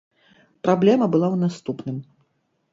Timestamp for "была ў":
1.17-1.45